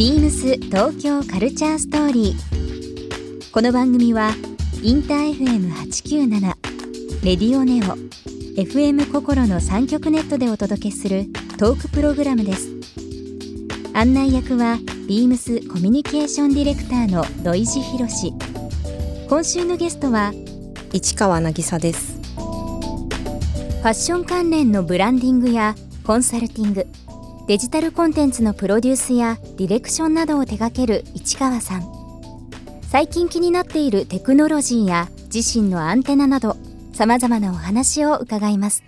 [0.00, 3.52] ビームス東京カルチャーストーリー。
[3.52, 4.30] この番組は
[4.82, 6.40] インター FM897
[7.22, 7.98] レディオネオ
[8.58, 11.26] FM 心の三極ネットでお届けする
[11.58, 12.70] トークプログラムです。
[13.92, 18.32] 案内役はビームスコミュニケーションディレクターの土井博志。
[19.28, 20.32] 今週のゲストは
[20.94, 25.74] 市川渚ですファッション関連のブランディングや
[26.04, 26.86] コンサルティング
[27.50, 31.82] デジタルコンテンツのプロデュースやディレクションなどを手掛ける市川さん
[32.82, 36.56] 最近気になっているテクノロジーや自身のアンテナなど
[36.92, 38.84] さまざまなお話を伺います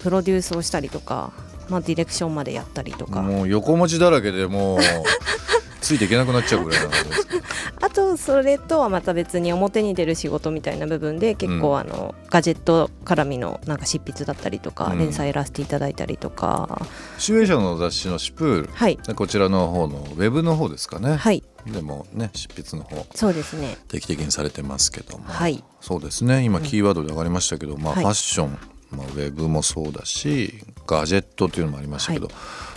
[0.01, 1.33] プロデュースをしたりとか、
[1.69, 3.23] まあ、ディレクションまでやったりとか。
[3.23, 4.79] もう横文字だらけでもう
[5.83, 6.91] ついていけなくなっちゃうぐらいな
[7.83, 11.79] あとそれとはまた別に表に出る仕事みたいな部分で結構うん。
[11.79, 14.99] あの、ガジェット絡みのなんか執筆だったりとか、うん。
[14.99, 16.87] 連載やらせていただいたりとか。
[17.19, 18.97] 集英社の雑誌のシュプールはい。
[18.97, 21.43] でこちらの方のウェブの方ですかね、はい。
[21.67, 23.05] でもね執筆の方。
[23.15, 23.77] そうですね。
[23.89, 25.63] 定期的にされてますけども、はい。
[25.81, 26.45] そうですね。
[26.45, 28.05] 今キーワードで上がりましたけど、まあ、はい。
[28.05, 28.59] ファッション、
[28.97, 30.55] まあ、ウェブもそうだし
[30.87, 32.29] ガジェットっていうのもありましたけど、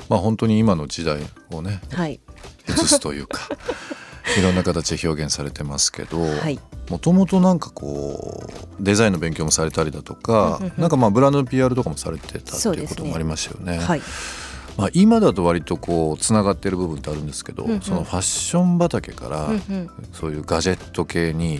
[0.09, 1.19] まあ本当に今の時代
[1.51, 2.19] をねはい。
[2.67, 3.49] 映すというか
[4.39, 6.59] いろんな形で表現されてますけどはい。
[6.89, 13.79] もともとなんかこうデザインの勉強もされたりだとかなんかまあブランドの PR とかもされてたっていうこともありましたよね。
[13.79, 14.01] はい。
[14.77, 17.81] まあ、今だと割とこうつながってる部分ってあるんですけど、うんうん。
[17.81, 19.49] そのファッション畑から
[20.11, 21.57] そういうガジェット系に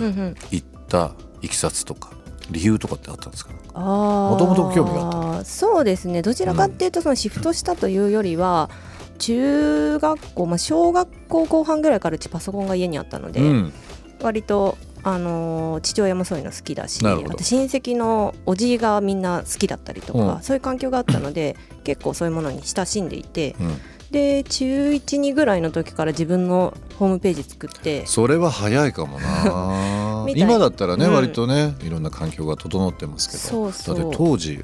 [0.52, 2.12] 行ったいきさつとか
[2.51, 3.51] 理由とかってあったんですか？
[3.73, 3.79] あ
[4.31, 5.45] もともと興味があった。
[5.45, 6.22] そうですね。
[6.22, 8.69] どちらかっていうとそのシフトしたというよりは、
[9.17, 13.73] 中学校、まあ、小学校後半ぐらいからうちパソコンが家にあったので、うん、
[14.22, 20.41] 割と、あのー父親もそういうの好きだしあと親戚のおじがみんな好きだったりとか、うん。
[20.41, 23.77] そういう環境があったので 結構そういうものに親しんでいてうん、
[24.12, 29.25] で中12ぐらいの時から自分のホームページ作ってそれは早いかもな
[30.34, 31.13] 今だったらね、うん。
[31.13, 34.63] 割とねいろんな環境が整ってますけどだって当時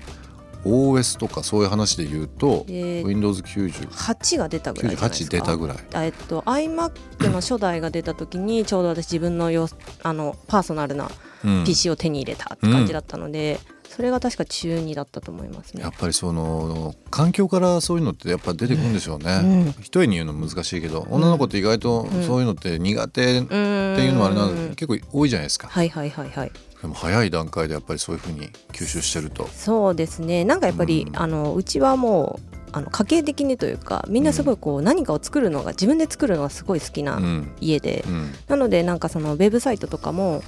[0.63, 5.37] OS とかそういう話で言うとで Windows98 8が出たぐらいじゃないですか。
[5.37, 5.77] 出たぐらい。
[5.93, 9.67] あえっと iMac の初代が出た時にちょうど私自分のよ
[10.03, 11.09] あのパーソナルな
[11.43, 11.63] うん。
[11.65, 13.59] PC を手に入れたって感じだったので、
[13.95, 15.83] それが確か中2だったと思いますね。
[15.83, 15.93] やっ。
[15.97, 19.75] ぱりその環境からそういうのってやっぱ出てくるんでしょうね、うん。
[19.81, 22.23] 一重に言うの難しいけど女の子って意外とうん。
[22.23, 25.67] そういうのって苦手っていうのはあれなんだ結構多いじゃないですか。
[25.67, 26.51] はいはいはいはい。
[26.81, 29.47] でも早い段階でやっぱりそういうふうに吸収してると。
[29.49, 30.45] そうですね。
[30.45, 31.19] なんかやっぱり、うん。
[31.19, 37.51] あのうちはもうあの家計的にというかみんなすごいこう何かを作るのが自分で作るのがすごい好きなうん。
[37.59, 38.33] 家で、うん。
[38.47, 40.41] なのでなんかそのウェブサイトとかも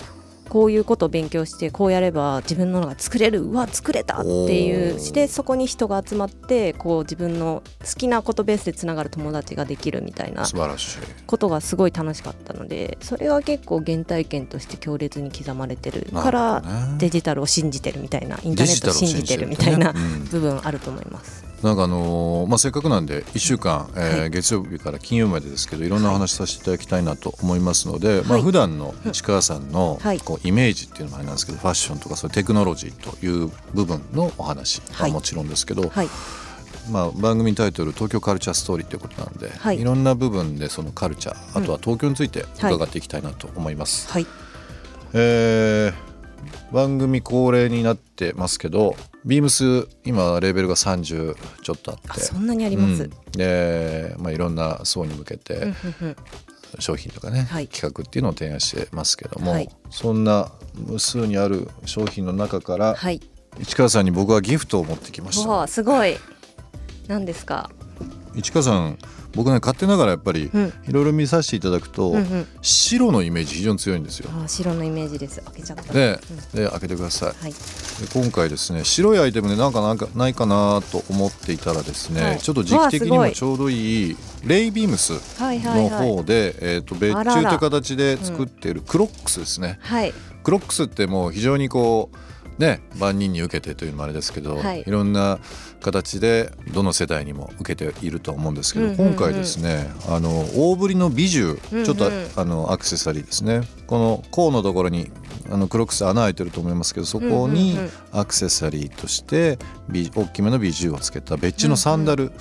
[0.53, 3.41] こういうことを勉強してこうやれば自分ののが作れる。
[3.41, 4.21] うわ作れた！
[4.21, 4.99] っていう。
[4.99, 10.99] してそこに人が集まってこう自分の好きなことベースでつながる友達ができるみたいな素晴らしい。
[11.25, 16.07] ことがすごい楽しかったのでそれが結構原体験として強烈に刻まれてる。
[16.13, 16.63] から
[16.99, 19.93] デジタルを信じてるみたいなインターネットを信じてるみたいな
[20.29, 21.52] 部分あると思います。
[21.63, 24.29] なんかあのーまあ、せっかくなんで1週間、えーはい。
[24.29, 25.89] 月曜日から金曜日までですけどい。
[25.89, 30.19] ろんなお話させていただきたいなと思いますので、まあはい普段の市川さんのはい。
[30.19, 35.11] こうイメージっていうのもあれなんですけどファッションとかそういうテクノロジーという部分のお話ははい。
[35.13, 36.09] もちろんですけど、はい、
[36.91, 39.79] まあ、番組タイトル「東京カルチャーストーリー」ということなんで、はい。
[39.79, 44.11] いろんな部分でそのカルチャーあとは東京について伺っていきたいなと思います。
[44.11, 44.27] はい。
[45.13, 46.12] えー
[46.71, 48.95] 番組恒例になってますけど
[49.25, 52.09] ビームス今レベルが30ちょっとあって。
[52.09, 53.09] あそんなにあります、うん。
[53.31, 55.73] で、まあ、いろんな層に向けて、
[56.79, 57.67] 商品とかね、はい。
[57.67, 59.69] 企画っていうのを提案してますけども、はい。
[59.89, 63.21] そんな無数にある商品の中から、はい。
[63.59, 65.67] 市川さんに僕はギフトを持ってきました。
[65.67, 66.17] すごい。
[67.07, 67.69] 何ですか？
[68.35, 68.97] 市川さん
[69.35, 70.73] 僕ね勝手ながらやっぱりうん。
[70.87, 72.47] いろいろ見させていただくと、うんうん。
[72.61, 74.29] 白のイメージ非常に強いんですよ。
[74.33, 75.41] あ白のイメージです。
[75.41, 75.93] 開けちゃった。
[75.93, 76.19] で
[76.53, 76.63] うん。
[76.63, 77.29] で開けてください。
[77.29, 77.51] はい。
[77.51, 77.57] で
[78.13, 82.37] 今回ですね白いアイテムでなんかなんかないかなと思っていたらですね、はい。
[82.39, 90.13] ちょっと時期的にもちょうどいいレイビームスのはい方で、えー、と別注という形で作っているクロックスですね、はい。
[90.43, 92.17] クロックスってもう非常にこう
[92.57, 94.81] ね万人に受けてというのもあれですけど、はい。
[94.81, 95.39] い、ろんな
[95.81, 99.07] 形でどの世代にも受けていると思うんですけど、うんうんうん。
[99.13, 101.85] 今回ですねあの大ぶりのビジュ、うんうん。
[101.85, 103.61] ちょっとあのアクセサリーですね。
[103.87, 105.11] この甲のところに
[105.51, 109.57] あのクロックス穴開いてると思いますけどそこにうんうんうんアクセサリーとして
[109.89, 112.31] ビ大きめのビジュをつけた別注のサンダル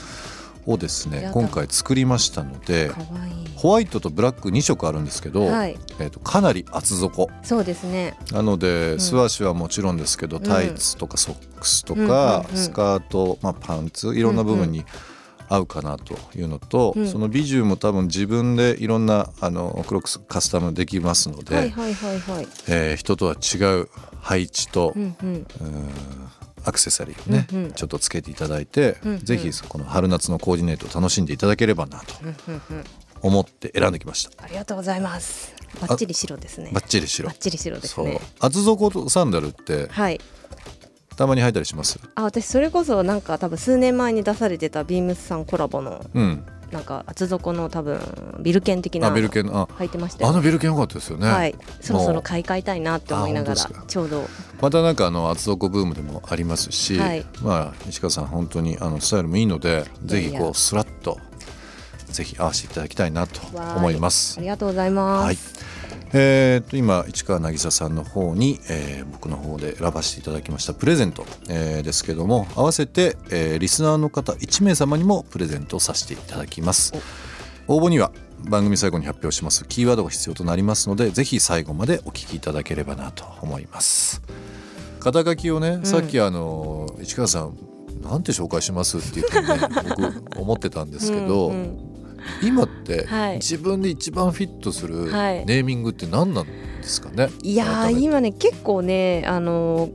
[0.67, 2.91] をですね、今回作りましたので
[3.63, 5.79] ホワイトとブラック2色あるんですけど、はい。
[6.01, 7.31] えー、とかなり厚底。
[7.45, 8.19] そうですね。
[8.33, 9.01] なので、ん。
[9.01, 10.43] 素足はもちろんですけど、ん。
[10.43, 12.61] タイツとかソックスとうんか、うんうん。
[12.61, 14.85] スカート、まあ、パンツいろんな部分に
[15.49, 17.09] 合うかなというのと、うん。
[17.09, 21.73] そのビジュも多分自分でいろんなあのクロックスカスタムできますので、
[22.97, 23.89] 人とは違う
[24.21, 25.29] 配置と、うんうん。
[25.29, 25.47] うん
[26.65, 27.73] アクセサリーをね、うんうん。
[27.73, 29.19] ちょっとつけていただいて、うんうん。
[29.21, 32.15] ぜひこの春夏のコーディネートを楽しんでいただければなと
[33.21, 34.45] 思って選んできました。
[34.45, 35.55] ありがとうございます。
[35.81, 36.71] バッチリ白ですね。
[36.73, 37.29] バッチリ白。
[37.29, 38.07] バッチリ白ですそう。
[38.07, 40.21] ね厚底サンダルってはい。
[41.17, 42.01] たまに履いたりします？
[42.15, 48.01] あ私それこそなんか多分数年前に出されてたビームスさんコラボのうんなんか厚底の多分
[48.41, 49.67] ビルケン的なあビルケンあ。
[49.79, 51.55] 履いてましたよあのビルケン良かったですよね、はい。
[51.81, 54.27] そろそろ買い替えたいなって思いながらちょうど。
[54.61, 57.27] またなんかあの厚底ブームでもありますし、はい。
[57.43, 61.19] まあ西川さん本当にあのスタイルもいいのでぜひこうスラッと
[62.07, 63.41] ぜひ合わせていただきたいなと
[63.77, 64.39] 思います。
[64.39, 64.41] あ。
[64.41, 65.62] りがとうございます、はい
[66.15, 76.93] えー、と今市川渚さんの方に、えー僕の方で選ばせていただきましたプレゼント、えーですけども合わせて、えーリスナーの方1名様にもプレゼントさせていただきます。
[77.69, 78.11] 応募には
[78.49, 84.23] 番組最後に発表しますキーワードが必要となりますのでぜひ最後までお聞きいただければなと思います。
[84.99, 87.57] 肩書きをね、さっきあの市川さん
[88.03, 91.92] なんて紹介しますって言ってね僕思ってたんですけど、うんうん
[92.43, 93.37] 今ってはい。
[93.37, 95.45] 自分で一番フィットするネはい。
[95.45, 96.53] ーミングって何なんで
[96.85, 98.05] すかね、いやー改めて。
[98.07, 99.89] 今ね結構ねあの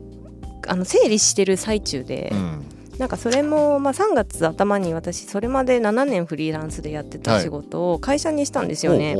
[0.67, 2.65] あの整理してる最中で、うん。
[2.97, 9.15] なんかそれも、まあ、3月頭に私それまで7年フリーランスでやってた仕事を会社にしたんですよね。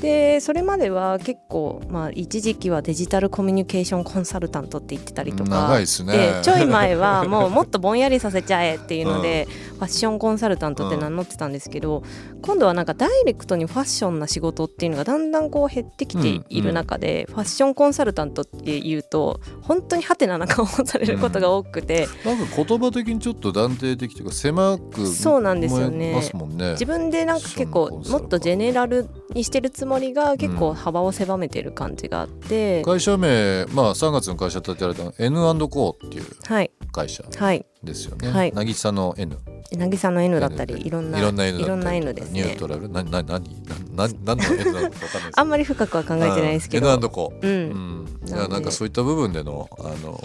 [0.00, 5.50] でそれまでは結構、まあ、一時期はデジタルコミュニケーションコンサルタントって言ってたりとか。
[5.50, 6.12] 長いですね。
[6.12, 12.02] でちょい前は もうもっとぼんやりさせちゃえっていうので、ファッションコンサルタントって名乗ってたんですけど、
[12.42, 26.10] 今度はなんかダイレクトにファッションな仕事っていうのがだんだんこう減ってきている中で、ファッションコンサルタントっていうと本当にハテナな顔をされることが多くて、 なんか言葉的にちょっと断定的というか狭くそうなんですよね。
[26.10, 26.70] 思えますもんね。
[26.72, 36.70] 自分でなんか結構もっとジェネラルにしてるつもりが結構幅を狭めてる感じがあって、会社名まあ3月の会社立てられたの N&Co っていうはい。
[36.92, 37.64] 会社はい。
[37.82, 38.52] ですよね、はい。
[38.52, 39.38] 渚の N
[39.72, 42.42] 渚の N だったりいろんないろんな N いろんな N ですね。
[42.42, 42.88] ニュートラル。
[42.88, 43.62] なな何？
[43.94, 48.04] なな何の N なのか分かんない あんまり深くは考えてないですけど、N&Co ううん。
[48.04, 50.20] ん、いやなんかそういった部分でのあの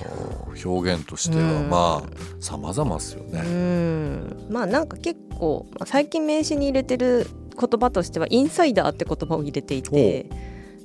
[0.66, 1.70] 表現としては、うん。
[1.70, 3.42] まあ様々ですようね。
[3.42, 4.48] ん。
[4.50, 10.28] まあなんか結構まあ最近名詞に入れてる言葉としてはインサイダーって言葉を入れていて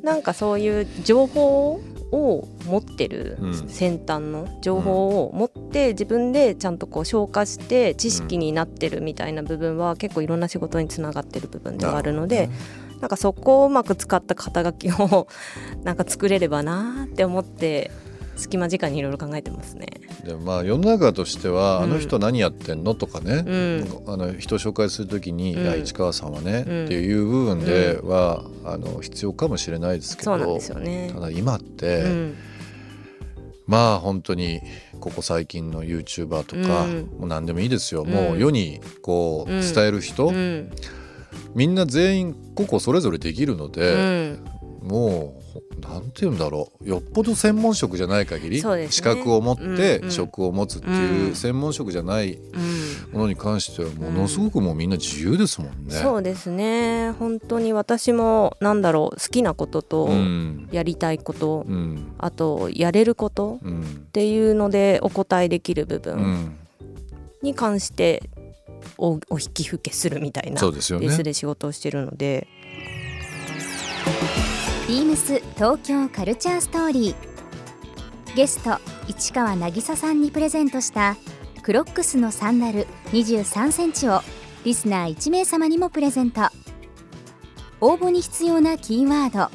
[0.02, 1.80] なんかそういう情報
[2.12, 3.68] を持ってるうん。
[3.68, 12.50] 先端の情報を持って自分でちゃんとこう消化して知識になってるみたいな部分は結構いろんな仕事につながってる部分ではあるので
[13.00, 15.28] なんかそこをうまく使った肩書きを
[15.84, 17.90] なんか作れればなって思って
[18.40, 19.87] 隙間時間にいろいろ考えてますね。
[20.25, 21.85] でもまあ世の中としては、うん。
[21.85, 24.12] あの人何やってんのとかね、うん。
[24.12, 25.62] あの人を紹介するときに、うん。
[25.62, 26.85] いや市川さんはね、うん。
[26.87, 31.11] っていう部分では、あの必要かもしれないですけどそうなんですよね。
[31.14, 31.20] た。
[31.20, 32.35] だ今って、うん。
[33.66, 34.61] まあ本当に
[34.99, 37.11] ここ最近の YouTuber とか、うん。
[37.18, 38.11] もう何でもいいですよ、うん。
[38.11, 40.70] もう世にこううん伝える人、うん。
[41.54, 44.44] みんな全員個々それぞれできるのうで、ん。
[44.82, 45.39] もう
[45.80, 46.88] なんて言うんだろう。
[46.88, 48.88] よっぽど専門職じゃない限り、ね。
[48.90, 50.11] 資格を持ってうんうん。
[50.11, 51.35] 職を持つっていううん。
[51.35, 53.12] 専門職じゃないうん。
[53.12, 55.95] ものに関してはものすごくもうみんな自由ですもんね。
[55.95, 57.12] そうですね。
[57.12, 60.69] 本当に私もなんだろう好きなこととうん。
[60.73, 62.12] やりたいこと、うん。
[62.19, 64.07] あとやれることっうん。
[64.12, 66.57] ていうのでお答えできる部う分ん。
[67.42, 68.23] に関して
[68.99, 72.47] おお引き受けするみたいなベースで仕事をしてるので
[74.90, 78.35] ビームス東京カルチャーストーリー。
[78.35, 81.16] ゲスト市川渚さんにプレゼントした
[81.62, 84.20] クロックスのサンダル23センチを
[84.64, 86.40] リスナー1名様にもプレゼント。
[87.80, 89.49] 応募に必要なキーワー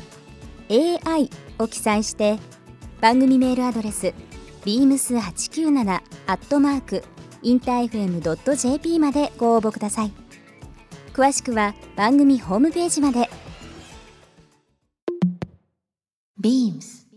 [0.69, 2.39] ド AI を記載して
[3.01, 4.13] 番組メールアドレス
[4.63, 7.03] beams897 アットマーク
[7.41, 10.13] インター FM.jp までご応募ください。
[11.11, 13.29] 詳しくは番組ホームページまで。
[16.45, 17.07] Beams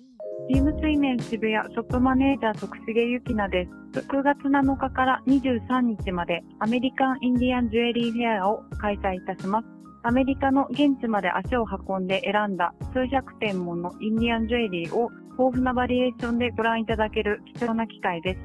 [0.48, 4.00] ビーム水面渋谷ショップマネージャー徳重ゆきなです。
[4.00, 9.66] 6月7日から23日までアメリカンインディアンジュエリーフェアを開催いたします。
[10.02, 18.38] アメリカの現地まで足を運んで選んだ数百点ものインディアンジュエリーを豊富なバリエーションでご覧いただける貴重な機会で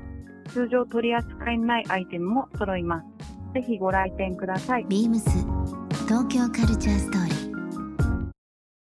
[0.49, 0.53] す。
[0.53, 3.53] 通常取り扱いのないアイテムも揃います。
[3.53, 4.85] ぜひご来店ください。
[4.87, 5.21] beams
[6.09, 7.32] 東京カルチャーストーリー